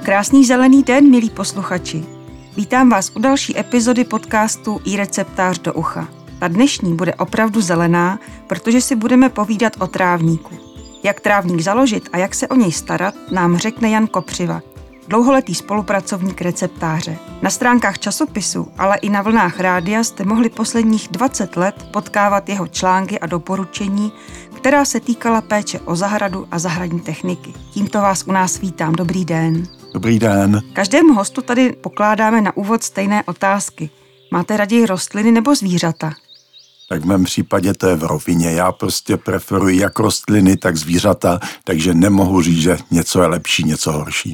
[0.05, 2.22] Krásný zelený den, milí posluchači.
[2.57, 6.09] Vítám vás u další epizody podcastu i receptář do ucha.
[6.39, 10.59] Ta dnešní bude opravdu zelená, protože si budeme povídat o trávníku.
[11.03, 14.61] Jak trávník založit a jak se o něj starat, nám řekne Jan Kopřiva,
[15.09, 17.19] dlouholetý spolupracovník receptáře.
[17.43, 22.67] Na stránkách časopisu, ale i na vlnách rádia jste mohli posledních 20 let potkávat jeho
[22.67, 24.13] články a doporučení,
[24.55, 27.53] která se týkala péče o zahradu a zahradní techniky.
[27.71, 28.93] Tímto vás u nás vítám.
[28.93, 29.82] Dobrý den.
[29.93, 30.63] Dobrý den.
[30.73, 33.91] Každému hostu tady pokládáme na úvod stejné otázky.
[34.31, 36.13] Máte raději rostliny nebo zvířata?
[36.89, 38.53] Tak v mém případě to je v rovině.
[38.53, 43.93] Já prostě preferuji jak rostliny, tak zvířata, takže nemohu říct, že něco je lepší, něco
[43.93, 44.33] horší.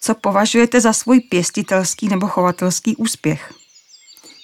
[0.00, 3.54] Co považujete za svůj pěstitelský nebo chovatelský úspěch?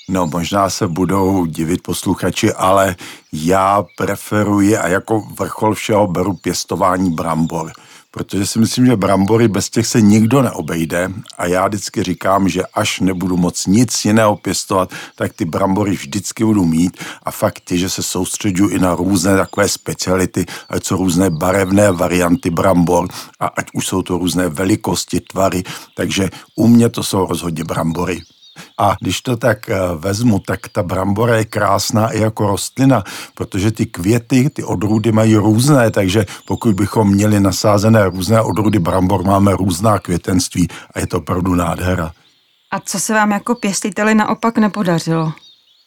[0.09, 2.97] No, možná se budou divit posluchači, ale
[3.33, 7.73] já preferuji a jako vrchol všeho beru pěstování brambor
[8.13, 11.13] protože si myslím, že brambory bez těch se nikdo neobejde.
[11.39, 16.45] A já vždycky říkám, že až nebudu moc nic jiného pěstovat, tak ty brambory vždycky
[16.45, 16.97] budu mít.
[17.23, 21.93] A fakt je, že se soustředuju i na různé takové speciality, ať jsou různé barevné
[21.93, 23.09] varianty brambor
[23.41, 25.63] a ať už jsou to různé velikosti, tvary,
[25.97, 28.21] takže u mě to jsou rozhodně brambory.
[28.79, 33.71] A když to tak eh, vezmu, tak ta brambora je krásná i jako rostlina, protože
[33.71, 39.57] ty květy, ty odrůdy mají různé, takže pokud bychom měli nasázené různé odrůdy brambor, máme
[39.57, 42.13] různá květenství a je to opravdu nádhera.
[42.71, 45.33] A co se vám jako pěstiteli naopak nepodařilo?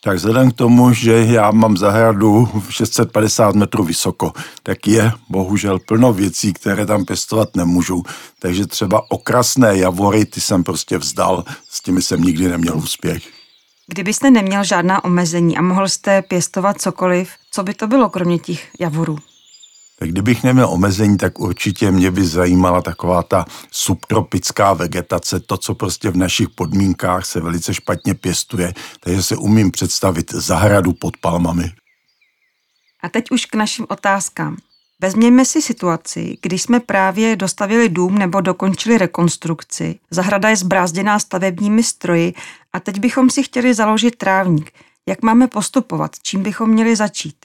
[0.05, 4.31] Tak vzhledem k tomu, že já mám zahradu 650 metrů vysoko,
[4.63, 8.03] tak je bohužel plno věcí, které tam pěstovat nemůžu.
[8.39, 13.23] Takže třeba okrasné javory, ty jsem prostě vzdal, s těmi jsem nikdy neměl úspěch.
[13.87, 18.69] Kdybyste neměl žádná omezení a mohl jste pěstovat cokoliv, co by to bylo kromě těch
[18.79, 19.17] javorů?
[19.99, 25.75] Tak kdybych neměl omezení, tak určitě mě by zajímala taková ta subtropická vegetace, to, co
[25.75, 31.71] prostě v našich podmínkách se velice špatně pěstuje, takže se umím představit zahradu pod palmami.
[33.03, 34.57] A teď už k našim otázkám.
[35.01, 39.99] Vezměme si situaci, když jsme právě dostavili dům nebo dokončili rekonstrukci.
[40.11, 42.33] Zahrada je zbrázděná stavebními stroji
[42.73, 44.71] a teď bychom si chtěli založit trávník.
[45.05, 46.11] Jak máme postupovat?
[46.21, 47.35] Čím bychom měli začít?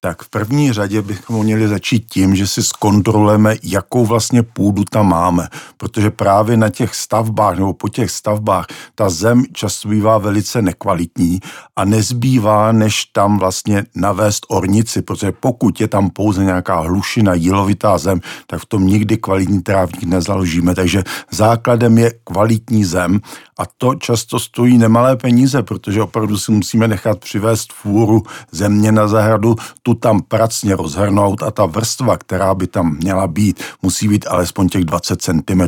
[0.00, 5.08] Tak v první řadě bychom měli začít tím, že si zkontrolujeme, jakou vlastně půdu tam
[5.08, 10.62] máme, protože právě na těch stavbách nebo po těch stavbách ta zem často bývá velice
[10.62, 11.40] nekvalitní
[11.76, 17.98] a nezbývá, než tam vlastně navést ornici, protože pokud je tam pouze nějaká hlušina, jílovitá
[17.98, 20.74] zem, tak v tom nikdy kvalitní trávník nezaložíme.
[20.74, 23.20] Takže základem je kvalitní zem
[23.58, 28.22] a to často stojí nemalé peníze, protože opravdu si musíme nechat přivést fůru
[28.52, 29.56] země na zahradu,
[29.88, 34.68] tu tam pracně rozhrnout a ta vrstva, která by tam měla být, musí být alespoň
[34.68, 35.62] těch 20 cm.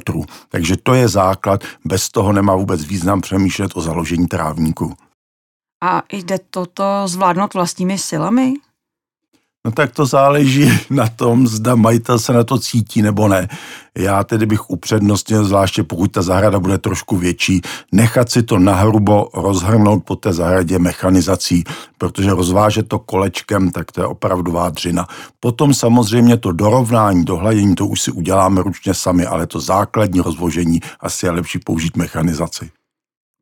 [0.49, 4.95] Takže to je základ, bez toho nemá vůbec význam přemýšlet o založení trávníku.
[5.83, 8.55] A jde toto zvládnout vlastními silami?
[9.65, 13.49] No tak to záleží na tom, zda majitel se na to cítí nebo ne.
[13.99, 17.61] Já tedy bych upřednostnil, zvláště pokud ta zahrada bude trošku větší,
[17.93, 21.65] nechat si to nahrubo rozhrnout po té zahradě mechanizací,
[21.99, 25.07] protože rozvážet to kolečkem, tak to je opravdu dřina.
[25.41, 30.81] Potom samozřejmě to dorovnání, dohladění, to už si uděláme ručně sami, ale to základní rozvožení
[31.01, 32.71] asi je lepší použít mechanizaci.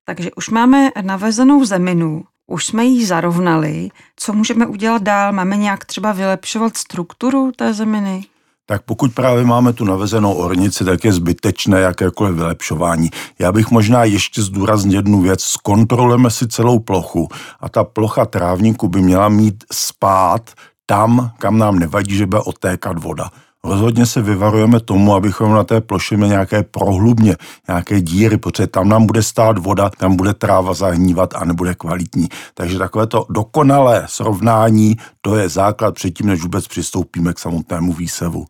[0.04, 3.88] Takže už máme navezenou zeminu, už jsme ji zarovnali.
[4.16, 5.32] Co můžeme udělat dál?
[5.32, 8.24] Máme nějak třeba vylepšovat strukturu té zeminy?
[8.70, 13.10] tak pokud právě máme tu navezenou ornici, tak je zbytečné jakékoliv vylepšování.
[13.38, 15.42] Já bych možná ještě zdůraznil jednu věc.
[15.42, 17.28] Zkontrolujeme si celou plochu
[17.60, 20.50] a ta plocha trávníku by měla mít spát
[20.86, 23.30] tam, kam nám nevadí, že bude otékat voda.
[23.64, 27.36] Rozhodně se vyvarujeme tomu, abychom na té ploše měli nějaké prohlubně,
[27.68, 32.28] nějaké díry, protože tam nám bude stát voda, tam bude tráva zahnívat a nebude kvalitní.
[32.54, 38.46] Takže takové to dokonalé srovnání, to je základ předtím, než vůbec přistoupíme k samotnému výsevu.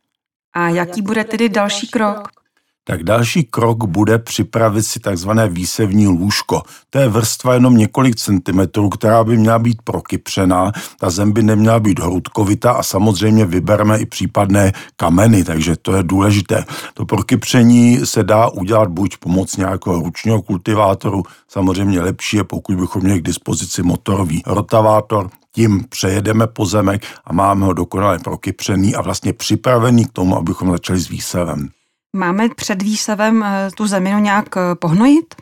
[0.54, 2.28] A jaký bude tedy další krok?
[2.88, 6.62] Tak další krok bude připravit si takzvané výsevní lůžko.
[6.90, 11.80] To je vrstva jenom několik centimetrů, která by měla být prokypřená, ta zem by neměla
[11.80, 16.64] být hrudkovita a samozřejmě vybereme i případné kameny, takže to je důležité.
[16.94, 23.02] To prokypření se dá udělat buď pomoc nějakého ručního kultivátoru, samozřejmě lepší je, pokud bychom
[23.02, 29.32] měli k dispozici motorový rotavátor, tím přejedeme pozemek a máme ho dokonale prokypřený a vlastně
[29.32, 31.68] připravený k tomu, abychom začali s výsevem.
[32.18, 35.34] Máme před výsevem eh, tu zeminu nějak eh, pohnojit?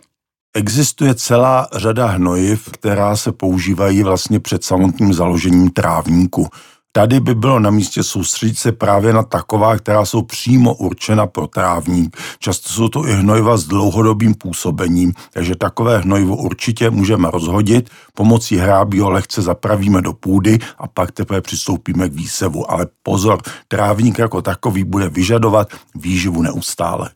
[0.57, 6.49] Existuje celá řada hnojiv, která se používají vlastně před samotným založením trávníku.
[6.97, 11.47] Tady by bylo na místě soustředit se právě na taková, která jsou přímo určena pro
[11.47, 12.17] trávník.
[12.39, 18.57] Často jsou to i hnojiva s dlouhodobým působením, takže takové hnojivo určitě můžeme rozhodit, pomocí
[18.57, 22.71] hrábí ho lehce zapravíme do půdy a pak teprve přistoupíme k výsevu.
[22.71, 23.39] Ale pozor,
[23.69, 27.11] trávník jako takový bude vyžadovat výživu neustále.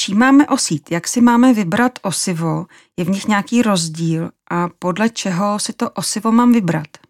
[0.00, 0.90] Čím máme osít?
[0.92, 2.66] Jak si máme vybrat osivo?
[2.96, 7.09] Je v nich nějaký rozdíl a podle čeho si to osivo mám vybrat?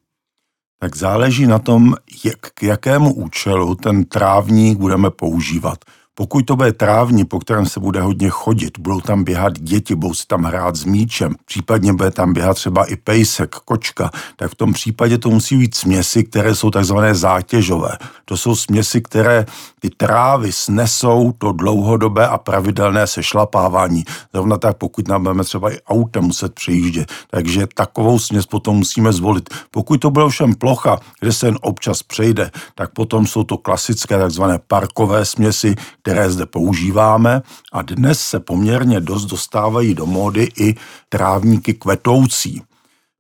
[0.81, 1.94] Tak záleží na tom,
[2.25, 5.85] jak, k jakému účelu ten trávník budeme používat.
[6.14, 10.14] Pokud to bude trávní, po kterém se bude hodně chodit, budou tam běhat děti, budou
[10.14, 14.54] si tam hrát s míčem, případně bude tam běhat třeba i pejsek, kočka, tak v
[14.54, 17.98] tom případě to musí být směsi, které jsou takzvané zátěžové.
[18.24, 19.46] To jsou směsi, které
[19.80, 24.04] ty trávy snesou to dlouhodobé a pravidelné sešlapávání.
[24.34, 27.12] Zrovna tak, pokud nám budeme třeba i autem muset přejíždět.
[27.30, 29.54] Takže takovou směs potom musíme zvolit.
[29.70, 34.18] Pokud to bude všem plocha, kde se jen občas přejde, tak potom jsou to klasické
[34.18, 37.43] takzvané parkové směsi, které zde používáme
[37.73, 40.75] a dnes se poměrně dost dostávají do módy i
[41.08, 42.62] trávníky kvetoucí.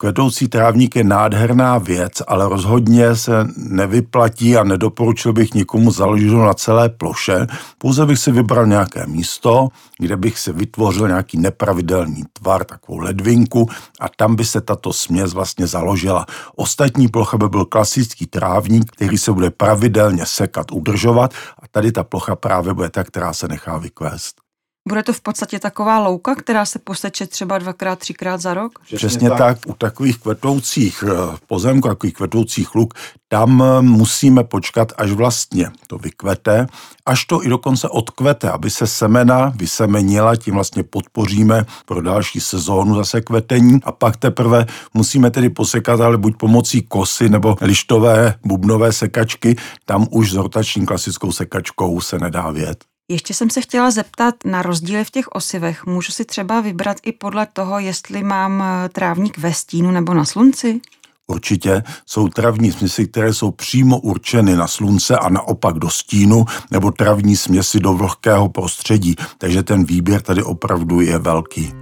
[0.00, 6.54] Kvetoucí trávník je nádherná věc, ale rozhodně se nevyplatí a nedoporučil bych nikomu založit na
[6.54, 7.46] celé ploše.
[7.78, 9.68] Pouze bych si vybral nějaké místo,
[9.98, 13.68] kde bych si vytvořil nějaký nepravidelný tvar, takovou ledvinku
[14.00, 16.26] a tam by se tato směs vlastně založila.
[16.56, 22.04] Ostatní plocha by byl klasický trávník, který se bude pravidelně sekat, udržovat a tady ta
[22.04, 24.39] plocha právě bude ta, která se nechá vykvést.
[24.88, 28.78] Bude to v podstatě taková louka, která se poseče třeba dvakrát, třikrát za rok?
[28.94, 29.38] Přesně tak.
[29.38, 29.58] tak.
[29.66, 32.94] U takových kvetoucích eh, pozemků, takových kvetoucích luk,
[33.28, 36.66] tam eh, musíme počkat, až vlastně to vykvete,
[37.06, 42.94] až to i dokonce odkvete, aby se semena vysemenila, tím vlastně podpoříme pro další sezónu
[42.94, 48.92] zase kvetení a pak teprve musíme tedy posekat, ale buď pomocí kosy nebo lištové bubnové
[48.92, 52.89] sekačky, tam už s rotační klasickou sekačkou se nedá vět.
[53.10, 55.86] Ještě jsem se chtěla zeptat na rozdíly v těch osivech.
[55.86, 60.24] Můžu si třeba vybrat i podle toho, jestli mám eh, trávník ve stínu nebo na
[60.24, 60.80] slunci?
[61.26, 66.90] Určitě jsou travní směsi, které jsou přímo určeny na slunce a naopak do stínu, nebo
[66.90, 69.16] travní směsi do vlhkého prostředí.
[69.38, 71.72] Takže ten výběr tady opravdu je velký.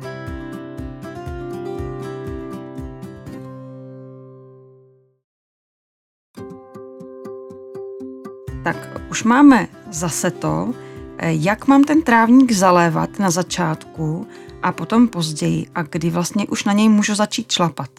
[8.64, 10.74] Tak už máme zase to,
[11.22, 14.26] jak mám ten trávník zalévat na začátku
[14.62, 17.90] a potom později a kdy vlastně už na něj můžu začít šlapat?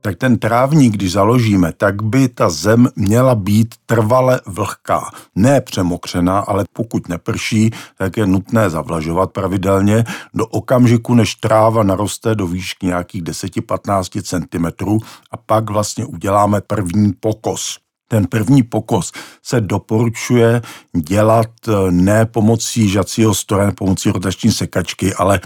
[0.00, 5.10] tak ten trávník, když založíme, tak by ta zem měla být trvale vlhká.
[5.34, 10.04] Ne přemokřená, ale pokud neprší, tak je nutné zavlažovat pravidelně
[10.34, 14.98] do okamžiku, než tráva naroste do výšky nějakých 10-15 cm
[15.30, 17.78] a pak vlastně uděláme první pokos.
[18.12, 19.12] Ten první pokos
[19.42, 20.62] se doporučuje
[20.96, 25.40] dělat eh, ne pomocí žacího stroje, pomocí rotační sekačky, ale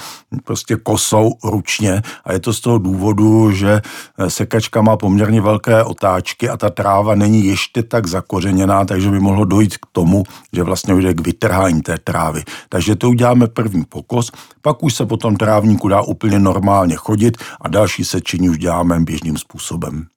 [0.44, 2.02] prostě kosou ručně.
[2.24, 3.80] A je to z toho důvodu, že
[4.18, 9.20] eh, sekačka má poměrně velké otáčky a ta tráva není ještě tak zakořeněná, takže by
[9.20, 12.42] mohlo dojít k tomu, že vlastně jde k vytrhání té trávy.
[12.68, 17.68] Takže to uděláme první pokos, pak už se potom trávníku dá úplně normálně chodit a
[17.68, 20.13] další sečení už děláme běžným způsobem.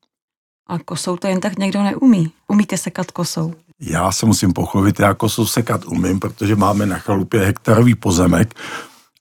[0.67, 2.31] A kosou to jen tak někdo neumí.
[2.47, 3.53] Umíte sekat kosou?
[3.79, 8.55] Já se musím pochopit, já kosou sekat umím, protože máme na chalupě hektarový pozemek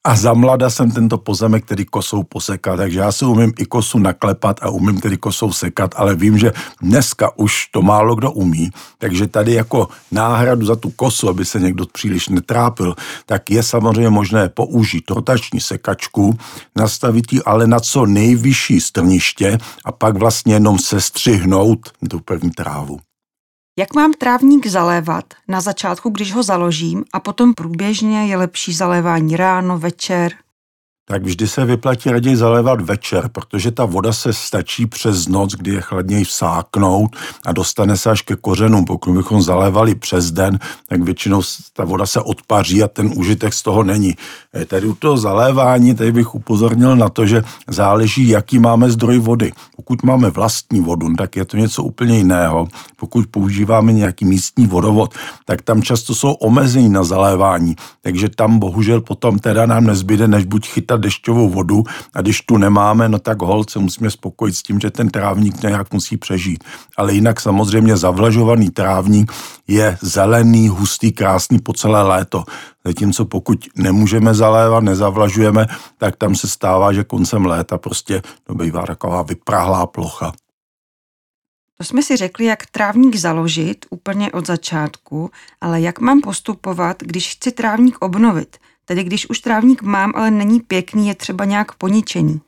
[0.06, 3.98] a za mlada jsem tento pozemek tedy kosou posekat, takže já si umím i kosu
[3.98, 8.70] naklepat a umím tedy kosou sekat, ale vím, že dneska už to málo kdo umí,
[8.98, 12.94] takže tady jako náhradu za tu kosu, aby se někdo příliš netrápil,
[13.26, 16.38] tak je samozřejmě možné použít rotační sekačku,
[16.76, 23.05] nastavit ji ale na co nejvyšší strniště a pak vlastně jenom sestřihnout tu první trávu.
[23.78, 29.36] Jak mám trávník zalévat na začátku, když ho založím a potom průběžně je lepší zalévání
[29.36, 30.32] ráno, večer?
[31.08, 35.70] Tak vždy se vyplatí raději zalévat večer, protože ta voda se stačí přes noc, kdy
[35.70, 38.84] je chladněji vsáknout a dostane se až ke kořenům.
[38.84, 40.58] Pokud bychom zalévali přes den,
[40.88, 44.14] tak většinou ta voda se odpaří a ten užitek z toho není.
[44.54, 49.18] Eh, tady u toho zalévání, tady bych upozornil na to, že záleží, jaký máme zdroj
[49.18, 49.52] vody.
[49.76, 52.68] Pokud máme vlastní vodu, tak je to něco úplně jiného.
[52.96, 57.76] Pokud používáme nějaký místní vodovod, tak tam často jsou omezení na zalévání.
[58.02, 61.82] Takže tam bohužel potom teda nám nezbyde, než buď chytat dešťovou vodu
[62.14, 65.92] a když tu nemáme, no tak holce musíme spokojit s tím, že ten trávník nějak
[65.92, 66.64] musí přežít.
[66.96, 69.32] Ale jinak samozřejmě zavlažovaný trávník
[69.68, 72.44] je zelený, hustý, krásný po celé léto.
[72.84, 75.66] Zatímco pokud nemůžeme zalévat, nezavlažujeme,
[75.98, 80.32] tak tam se stává, že koncem léta prostě to bývá taková vyprahlá plocha.
[81.78, 87.32] To jsme si řekli, jak trávník založit úplně od začátku, ale jak mám postupovat, když
[87.32, 88.56] chci trávník obnovit?
[88.88, 92.40] Tedy když už trávník mám, ale není pěkný, je třeba nějak poničený.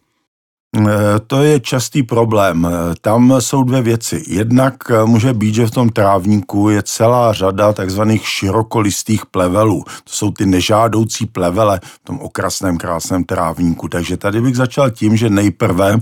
[0.77, 0.85] Eh,
[1.27, 2.67] to je častý problém.
[2.67, 4.25] Eh, tam jsou dvě věci.
[4.27, 9.85] Jednak eh, může být, že v tom trávníku je celá řada takzvaných širokolistých plevelů.
[10.05, 13.89] To jsou ty nežádoucí plevele v tom okrasném krásném trávníku.
[13.89, 15.99] Takže tady bych začal tím, že nejprve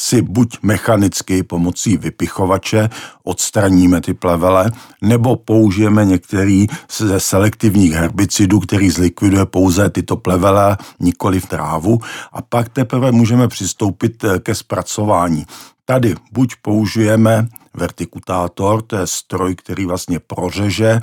[0.00, 2.88] si buď mechanicky pomocí vypichovače
[3.24, 11.40] odstraníme ty plevele, nebo použijeme některý ze selektivních herbicidů, který zlikviduje pouze tyto plevele, nikoli
[11.40, 12.00] v trávu,
[12.32, 15.46] a pak teprve můžeme přistoupit eh, ke zpracování.
[15.84, 21.00] Tady buď použijeme vertikutátor, to je stroj, který vlastně prořeže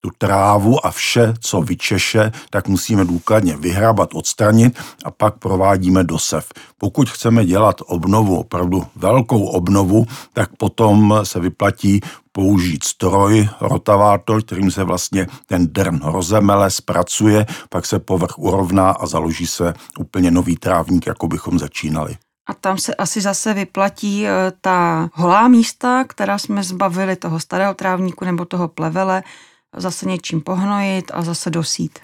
[0.00, 6.48] tu trávu a vše, co vyčeše, tak musíme důkladně vyhrabat, odstranit a pak provádíme dosev.
[6.78, 12.00] Pokud chceme dělat obnovu, opravdu velkou obnovu, tak potom se vyplatí
[12.32, 19.06] použít stroj, rotavátor, kterým se vlastně ten drn rozemele, zpracuje, pak se povrch urovná a
[19.06, 22.16] založí se úplně nový trávník, jako bychom začínali.
[22.46, 27.74] A tam se asi zase vyplatí eh, ta holá místa, která jsme zbavili toho starého
[27.74, 29.22] trávníku nebo toho plevele,
[29.76, 31.98] zase něčím pohnojit a zase dosít.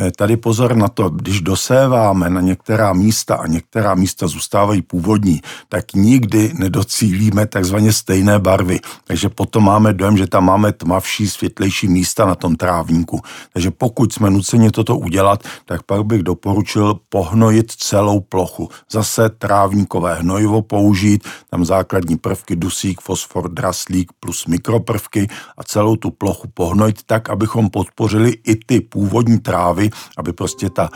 [0.00, 5.40] Eh, tady pozor na to, když doséváme na některá místa a některá místa zůstávají původní,
[5.68, 8.80] tak nikdy nedocílíme takzvaně stejné barvy.
[9.04, 13.20] Takže potom máme dojem, že tam máme tmavší, světlejší místa na tom trávníku.
[13.52, 18.68] Takže pokud jsme nuceni toto udělat, tak pak bych doporučil pohnojit celou plochu.
[18.90, 26.10] Zase trávníkové hnojivo použít, tam základní prvky dusík, fosfor, draslík plus mikroprvky a celou tu
[26.10, 29.81] plochu pohnojit tak, abychom podpořili i ty původní trávy,
[30.16, 30.88] aby prostě ta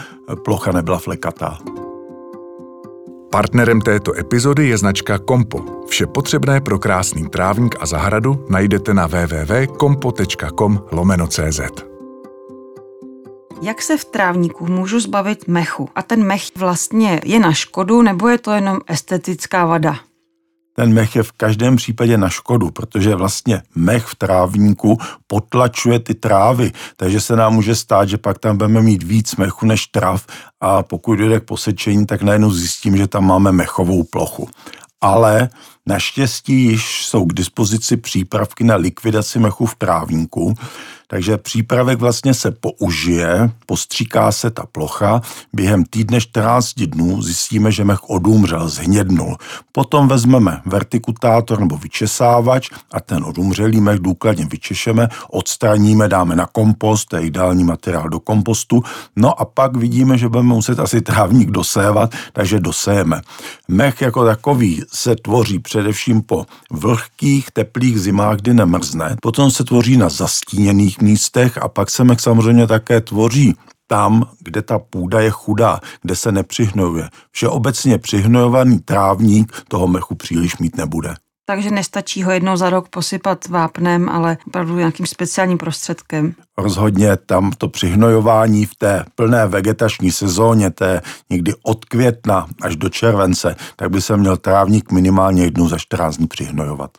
[0.44, 1.58] plocha nebyla flekatá.
[3.30, 5.64] Partnerem této epizody je značka Kompo.
[5.86, 11.60] Vše potřebné pro krásný trávník a zahradu najdete na www.kompo.com lomeno.cz.
[13.62, 15.88] Jak se v trávníku můžu zbavit mechu?
[15.94, 19.96] A ten mech vlastně je na škodu nebo je to jenom estetická vada?
[20.76, 26.14] Ten mech je v každém případě na škodu, protože vlastně mech v trávníku potlačuje ty
[26.14, 30.26] trávy, takže se nám může stát, že pak tam budeme mít víc mechu než trav
[30.60, 34.48] a pokud jde k posečení, tak najednou zjistím, že tam máme mechovou plochu.
[35.00, 35.48] Ale
[35.86, 40.54] naštěstí již jsou k dispozici přípravky na likvidaci mechu v trávníku,
[41.06, 45.20] takže přípravek vlastně se použije, postříká se ta plocha,
[45.52, 49.36] během týdne 14 dnů zjistíme, že mech odumřel, zhnědnul.
[49.72, 57.08] Potom vezmeme vertikutátor nebo vyčesávač a ten odumřelý mech důkladně vyčešeme, odstraníme, dáme na kompost,
[57.08, 58.82] to je ideální materiál do kompostu,
[59.16, 63.20] no a pak vidíme, že budeme muset asi trávník dosévat, takže dosejeme.
[63.68, 69.96] Mech jako takový se tvoří především po vlhkých, teplých zimách, kdy nemrzne, potom se tvoří
[69.96, 73.54] na zastíněných různých místech a pak se mek samozřejmě také tvoří
[73.88, 77.08] tam, kde ta půda je chudá, kde se nepřihnojuje.
[77.30, 81.14] Všeobecně přihnojovaný trávník toho mechu příliš mít nebude.
[81.48, 86.34] Takže nestačí ho jednou za rok posypat vápnem, ale opravdu nějakým speciálním prostředkem.
[86.58, 92.88] Rozhodně tam to přihnojování v té plné vegetační sezóně, té někdy od května až do
[92.88, 96.90] července, tak by se měl trávník minimálně jednou za 14 dní přihnojovat.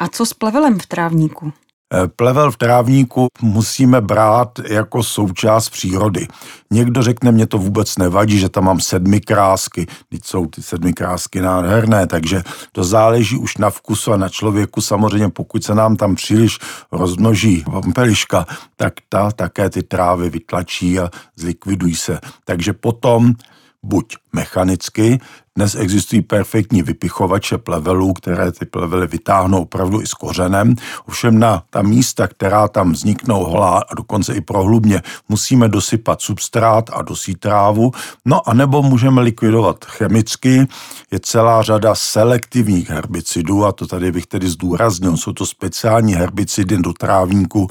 [0.00, 1.52] A co s plevelem v trávníku?
[1.94, 6.28] Eh, plevel v trávníku musíme brát jako součást přírody.
[6.70, 9.86] Někdo řekne, mě to vůbec nevadí, že tam mám sedmi krásky.
[10.08, 14.80] Teď jsou ty sedmi krásky nádherné, takže to záleží už na vkusu a na člověku.
[14.80, 16.58] Samozřejmě pokud se nám tam příliš
[16.92, 18.46] rozmnoží pampeliška,
[18.76, 22.18] tak ta také ty trávy vytlačí a zlikvidují se.
[22.44, 23.34] Takže potom
[23.82, 25.20] buď mechanicky,
[25.56, 30.74] dnes existují perfektní vypichovače plevelů, které ty plevely vytáhnou opravdu i s kořenem.
[31.08, 36.90] Ovšem na ta místa, která tam vzniknou holá a dokonce i prohlubně, musíme dosypat substrát
[36.92, 37.92] a dosít trávu.
[38.24, 40.66] No a nebo můžeme likvidovat chemicky.
[41.10, 45.16] Je celá řada selektivních herbicidů a to tady bych tedy zdůraznil.
[45.16, 47.68] Jsou to speciální herbicidy do trávníku,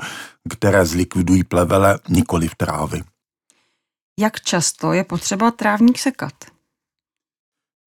[0.49, 3.01] které zlikvidují plevele, nikoli v trávy.
[4.21, 6.33] Jak často je potřeba trávník sekat?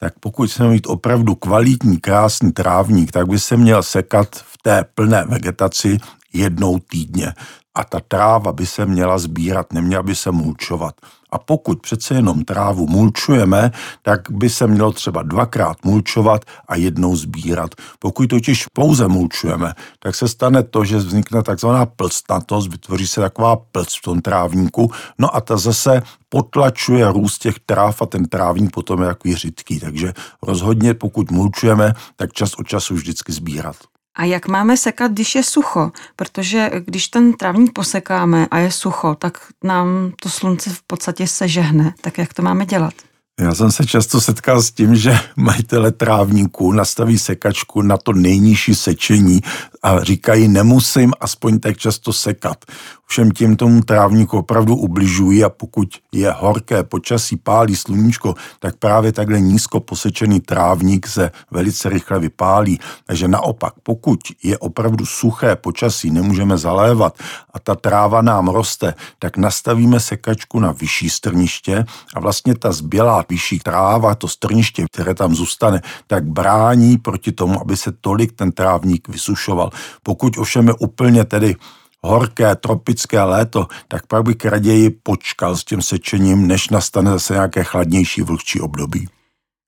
[0.00, 4.84] tak pokud chceme mít opravdu kvalitní, krásný trávník, tak by se měl sekat v té
[4.94, 5.98] plné vegetaci
[6.32, 7.34] jednou týdně.
[7.74, 10.94] A ta tráva by se měla sbírat, neměla by se mulčovat.
[11.34, 13.70] A pokud přece jenom trávu mulčujeme,
[14.02, 17.74] tak by se mělo třeba dvakrát mulčovat a jednou sbírat.
[17.98, 23.56] Pokud totiž pouze mulčujeme, tak se stane to, že vznikne takzvaná plstnatost, vytvoří se taková
[23.56, 28.70] plc v tom trávníku, no a ta zase potlačuje růst těch tráv a ten trávník
[28.70, 29.80] potom je takový řidký.
[29.80, 30.12] Takže
[30.42, 33.76] rozhodně, pokud mulčujeme, tak čas od času vždycky sbírat.
[34.14, 35.92] A jak máme sekat, když je sucho?
[36.16, 41.94] Protože když ten trávník posekáme a je sucho, tak nám to slunce v podstatě sežehne.
[42.00, 42.94] Tak jak to máme dělat?
[43.40, 48.74] Já jsem se často setkal s tím, že majitele trávníků nastaví sekačku na to nejnižší
[48.74, 49.40] sečení
[49.82, 52.64] a říkají, nemusím aspoň tak často sekat.
[53.06, 59.12] Všem tím tomu trávníku opravdu ubližují a pokud je horké počasí, pálí sluníčko, tak právě
[59.12, 62.80] takhle nízko posečený trávník se velice rychle vypálí.
[63.06, 67.18] Takže naopak, pokud je opravdu suché počasí, nemůžeme zalévat
[67.54, 73.23] a ta tráva nám roste, tak nastavíme sekačku na vyšší strniště a vlastně ta zbělá
[73.28, 78.52] vyšší tráva, to strniště, které tam zůstane, tak brání proti tomu, aby se tolik ten
[78.52, 79.70] trávník vysušoval.
[80.02, 81.56] Pokud ovšem je úplně tedy
[82.02, 87.64] horké tropické léto, tak pak bych raději počkal s tím sečením, než nastane zase nějaké
[87.64, 89.08] chladnější vlhčí období.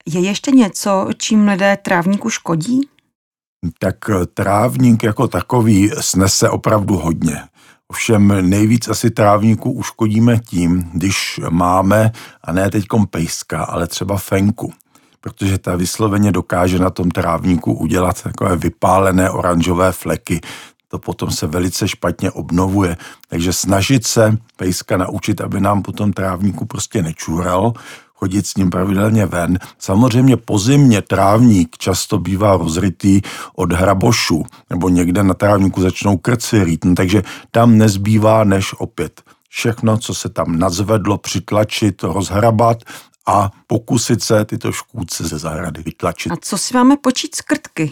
[0.05, 2.81] Je ještě něco, čím lidé trávníku škodí?
[3.79, 3.95] Tak
[4.33, 7.43] trávník jako takový snese opravdu hodně.
[7.91, 12.11] Ovšem nejvíc asi trávníku uškodíme tím, když máme,
[12.43, 14.73] a ne teď pejska, ale třeba fenku
[15.21, 20.41] protože ta vysloveně dokáže na tom trávníku udělat takové vypálené oranžové fleky
[20.87, 22.97] to potom se velice špatně obnovuje.
[23.29, 27.73] Takže snažit se pejska naučit, aby nám potom trávníku prostě nečůral,
[28.17, 29.59] chodit s ním pravidelně ven.
[29.79, 33.21] Samozřejmě po zimě trávník často bývá rozrytý
[33.55, 39.21] od hrabošu, nebo někde na trávníku začnou krci rýt, no, takže tam nezbývá než opět
[39.49, 42.83] všechno, co se tam nazvedlo, přitlačit, rozhrabat
[43.27, 46.31] a pokusit se tyto škůdce ze zahrady vytlačit.
[46.31, 47.91] A co si máme počít z krtky?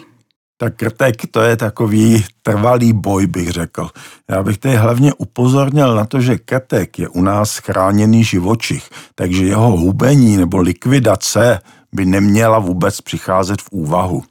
[0.58, 3.90] Tak krtek to je takový trvalý boj, bych řekl.
[4.30, 9.46] Já bych tady hlavně upozornil na to, že krtek je u nás chráněný živočich, takže
[9.46, 11.60] jeho hubení nebo likvidace
[11.94, 14.24] by neměla vůbec přicházet v úvahu.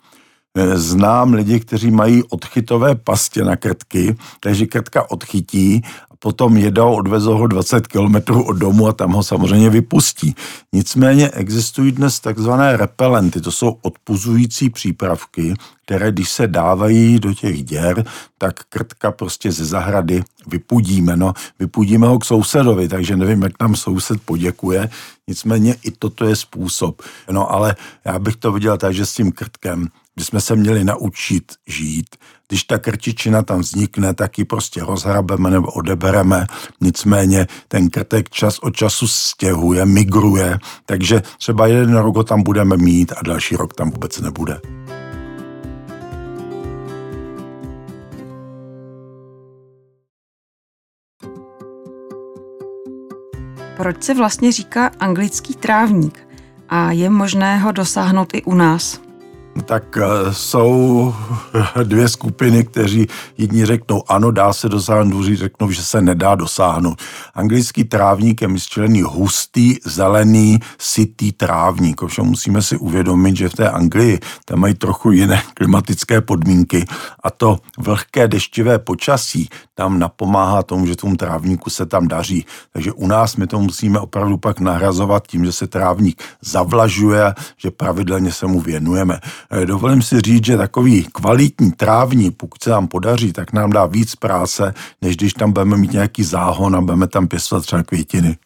[0.75, 5.83] Znám lidi, kteří mají odchytové pastě na krtky, takže krtka odchytí
[6.18, 10.35] potom jedou, odvezou ho 20 km od domu a tam ho samozřejmě vypustí.
[10.72, 15.55] Nicméně existují dnes takzvané repelenty, to jsou odpuzující přípravky,
[15.87, 18.05] které když se dávají do těch děr,
[18.38, 21.16] tak krtka prostě ze zahrady vypudíme.
[21.16, 24.88] No, vypudíme ho k sousedovi, takže nevím, jak nám soused poděkuje.
[25.29, 27.03] Nicméně i toto je způsob.
[27.31, 31.53] No ale já bych to viděl tak, že s tím krtkem bychom se měli naučit
[31.66, 32.16] žít.
[32.48, 36.46] Když ta krtičina tam vznikne, tak ji prostě rozhrabeme nebo odebereme.
[36.81, 42.77] Nicméně ten krtek čas od času stěhuje, migruje, takže třeba jeden rok ho tam budeme
[42.77, 44.61] mít a další rok tam vůbec nebude.
[53.77, 56.29] Proč se vlastně říká anglický trávník
[56.68, 59.04] a je možné ho dosáhnout i u nás?
[59.62, 61.14] Tak eh, jsou
[61.83, 63.07] dvě skupiny, kteří
[63.38, 67.03] jedni řeknou ano, dá se dosáhnout, druhý řeknou, že se nedá dosáhnout.
[67.35, 72.03] Anglický trávník je myšlený hustý, zelený, sytý trávník.
[72.03, 76.85] Ovšem musíme si uvědomit, že v té Anglii tam mají trochu jiné klimatické podmínky
[77.23, 82.47] a to vlhké deštivé počasí tam napomáhá tomu, že tomu trávníku se tam daří.
[82.73, 87.71] Takže u nás my to musíme opravdu pak nahrazovat tím, že se trávník zavlažuje, že
[87.71, 89.19] pravidelně se mu věnujeme.
[89.50, 93.87] Eh, dovolím si říct, že takový kvalitní trávní, pokud se nám podaří, tak nám dá
[93.87, 98.37] víc práce, než když tam budeme mít nějaký záhon a budeme tam pěstovat třeba květiny.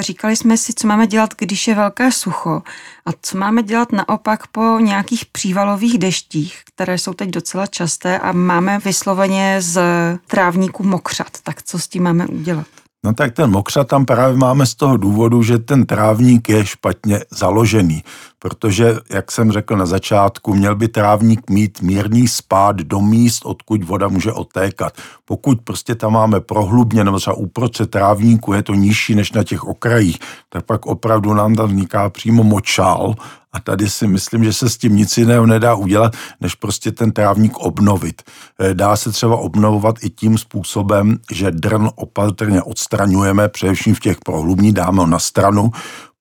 [0.00, 2.62] Říkali jsme si, co máme dělat, když je velké sucho
[3.06, 8.32] a co máme dělat naopak po nějakých přívalových deštích, které jsou teď docela časté a
[8.32, 9.80] máme vysloveně z
[10.26, 11.30] trávníku mokřat.
[11.42, 12.66] Tak co s tím máme udělat?
[13.04, 17.20] No tak ten mokřat tam právě máme z toho důvodu, že ten trávník je špatně
[17.30, 18.04] založený,
[18.38, 23.84] protože, jak jsem řekl na začátku, měl by trávník mít mírný spád do míst, odkud
[23.84, 24.92] voda může otékat.
[25.24, 29.64] Pokud prostě tam máme prohlubně nebo třeba uprostřed trávníku je to nižší než na těch
[29.64, 33.14] okrajích, tak pak opravdu nám tam vzniká přímo močál
[33.52, 37.12] a tady si myslím, že se s tím nic jiného nedá udělat, než prostě ten
[37.12, 38.22] trávník obnovit.
[38.60, 44.16] Eh, dá se třeba obnovovat i tím způsobem, že drn opatrně odstraňujeme, především v těch
[44.24, 45.70] prohlubní, dáme ho na stranu,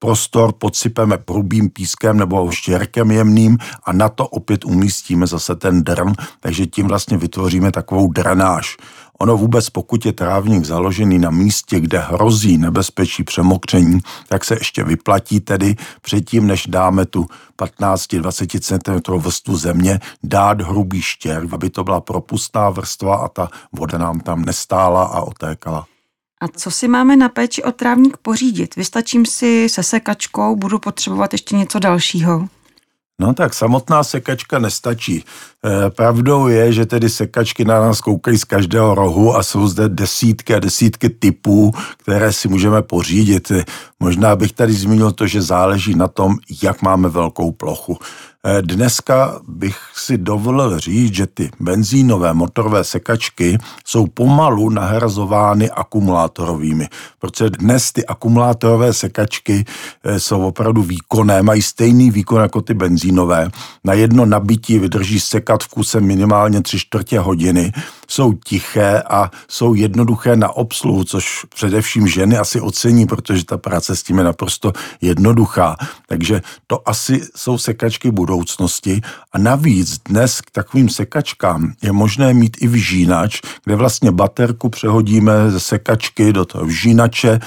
[0.02, 6.14] prostor podsypeme prubým pískem nebo štěrkem jemným a na to opět umístíme zase ten drn,
[6.40, 8.78] takže tím vlastně vytvoříme takovou drenáž.
[9.20, 14.84] Ono vůbec, pokud je trávník založený na místě, kde hrozí nebezpečí přemokření, tak se ještě
[14.84, 17.26] vyplatí tedy předtím, než dáme tu
[17.58, 23.98] 15-20 cm vrstvu země, dát hrubý štěr, aby to byla propustná vrstva a ta voda
[23.98, 25.91] nám tam nestála a otékala.
[26.42, 28.76] A co si máme na péči o trávník pořídit?
[28.76, 32.48] Vystačím si se sekačkou, budu potřebovat ještě něco dalšího?
[33.20, 35.24] No tak samotná sekačka nestačí.
[35.66, 39.90] E, pravdou je, že tedy sekačky na nás koukají z každého rohu a jsou zde
[39.90, 43.52] desítky a desítky typů, které si můžeme pořídit.
[44.00, 47.98] Možná bych tady zmínil to, že záleží na tom, jak máme velkou plochu.
[48.44, 56.88] Eh, dneska bych si dovolil říct, že ty benzínové motorové sekačky jsou pomalu nahrazovány akumulátorovými,
[57.20, 59.66] protože dnes ty akumulátorové sekačky
[60.04, 63.50] eh, jsou opravdu výkonné, mají stejný výkon jako ty benzínové.
[63.84, 65.20] Na jedno nabití vydrží
[65.52, 67.72] sekat v kuse minimálně tři čtvrtě hodiny,
[68.08, 73.96] jsou tiché a jsou jednoduché na obsluhu, což především ženy asi ocení, protože ta práce
[73.96, 75.76] s tím je naprosto jednoduchá.
[76.08, 79.02] Takže to asi jsou sekačky budou budoucnosti
[79.34, 85.52] a navíc dnes k takovým sekačkám je možné mít i vžínač, kde vlastně baterku přehodíme
[85.52, 87.40] ze sekačky do toho vžínače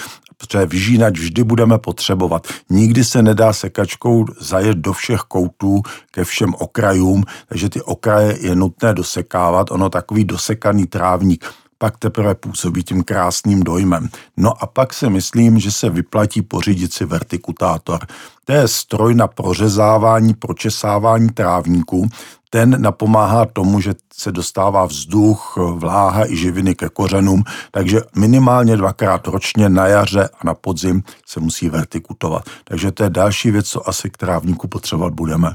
[0.47, 2.47] protože vžínač vždy budeme potřebovat.
[2.71, 8.55] Nikdy se nedá sekačkou zajet do všech koutů ke všem okrajům, takže ty okraje je
[8.55, 9.71] nutné dosekávat.
[9.71, 11.45] Ono takový dosekaný trávník
[11.79, 14.09] pak teprve působí tím krásným dojmem.
[14.37, 18.07] No a pak se myslím, že se vyplatí pořídit si vertikutátor.
[18.45, 22.09] To je stroj na prořezávání, pročesávání trávníků.
[22.55, 29.27] Ten napomáhá tomu, že se dostává vzduch, vláha i živiny ke kořenům, takže minimálně dvakrát
[29.27, 32.51] ročně na jaře a na podzim se musí vertikutovat.
[32.65, 35.49] Takže to je další věc, co asi k trávníku potřebovat budeme.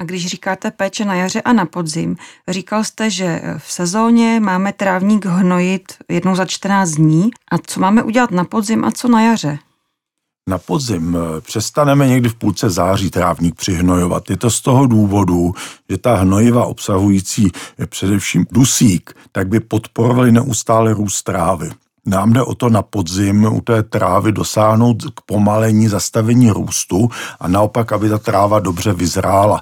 [0.00, 2.16] A když říkáte péče na jaře a na podzim,
[2.48, 7.30] říkal jste, že v sezóně máme trávník hnojit jednou za 14 dní.
[7.50, 9.58] A co máme udělat na podzim a co na jaře?
[10.48, 14.30] Na podzim eh, přestaneme někdy v půlce září trávník přihnojovat.
[14.30, 15.52] Je to z toho důvodu,
[15.90, 17.50] že ta hnojiva obsahující
[17.86, 21.70] především dusík, tak by podporovaly neustále růst trávy.
[22.06, 27.08] Nám jde o to na podzim u té trávy dosáhnout k pomalení, zastavení růstu
[27.40, 29.60] a naopak, aby ta tráva dobře vyzrála.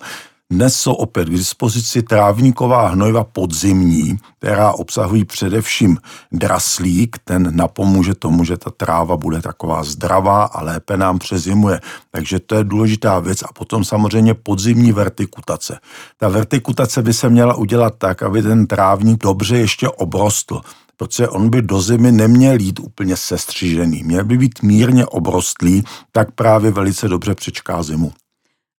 [0.53, 5.99] Dnes jsou opět k dispozici trávníková hnojiva podzimní, která obsahují především
[6.33, 11.81] draslík, ten napomůže tomu, že ta tráva bude taková zdravá a lépe nám přezimuje.
[12.11, 13.43] Takže to je důležitá věc.
[13.43, 15.79] A potom samozřejmě podzimní vertikutace.
[16.17, 20.61] Ta vertikutace by se měla udělat tak, aby ten trávník dobře ještě obrostl
[20.97, 24.03] protože on by do zimy neměl jít úplně sestřižený.
[24.03, 28.13] Měl by být mírně obrostlý, tak právě velice dobře přečká zimu.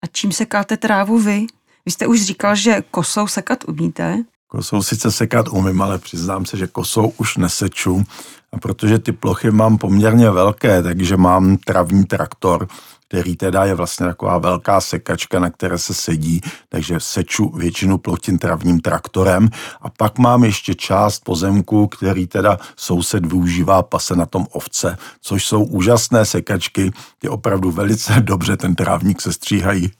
[0.03, 1.47] A čím sekáte trávu vy?
[1.87, 4.25] Vy jste už říkal, že kosou sekat umíte?
[4.49, 8.05] Kosou sice sekat umím, ale přiznám se, že kosou už neseču.
[8.53, 12.69] A protože ty plochy mám poměrně velké, takže mám travní traktor,
[13.09, 18.39] který teda je vlastně taková velká sekačka, na které se sedí, takže seču většinu plotin
[18.39, 19.49] travním traktorem.
[19.81, 25.47] A pak mám ještě část pozemku, který teda soused využívá, pase na tom ovce, což
[25.47, 29.91] jsou úžasné sekačky, ty opravdu velice dobře ten trávník se stříhají.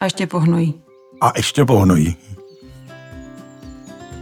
[0.00, 0.89] A ještě pohnojí.
[1.20, 2.16] A ještě pohnojí.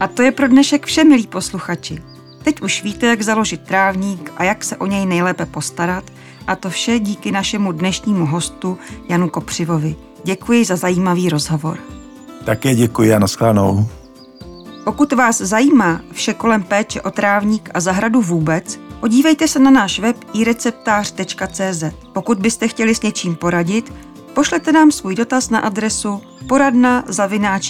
[0.00, 2.02] A to je pro dnešek vše, milí posluchači.
[2.42, 6.04] Teď už víte, jak založit trávník a jak se o něj nejlépe postarat–
[6.48, 9.96] a to vše díky našemu dnešnímu hostu Janu Kopřivovi.
[10.24, 11.78] Děkuji za zajímavý rozhovor.
[12.44, 13.88] Také děkuji a naschledanou.
[14.84, 19.98] Pokud vás zajímá vše kolem péče o trávník a zahradu vůbec, podívejte se na náš
[19.98, 21.84] web ireceptář.cz.
[22.12, 23.92] Pokud byste chtěli s něčím poradit,
[24.38, 27.04] pošlete nám svůj dotaz na adresu poradna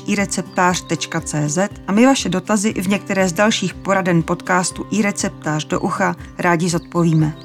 [0.06, 6.68] ireceptář.cz a my vaše dotazy v některé z dalších poraden podcastu iReceptář do ucha rádi
[6.68, 7.36] zodpovíme.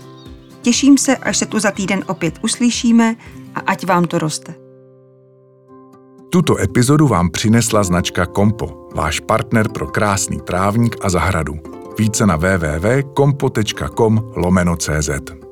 [0.61, 3.15] Těším se, až se tu za týden opět uslyšíme
[3.55, 4.55] a ať vám to roste.
[6.29, 11.53] Tuto epizodu vám přinesla značka Kompo, váš partner pro krásný trávník a zahradu.
[11.99, 15.42] Více na www.kompo.com lomeno CZ.